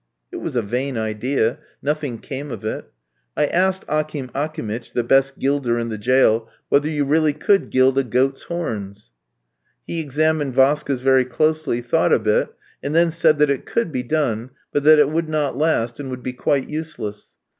[0.31, 2.89] It was a vain idea; nothing came of it.
[3.37, 7.99] I asked Akim Akimitch, the best gilder in the jail, whether you really could gild
[7.99, 9.11] a goat's horns.
[9.85, 12.51] He examined Vaska's quite closely, thought a bit,
[12.81, 16.09] and then said that it could be done, but that it would not last, and
[16.09, 17.35] would be quite useless.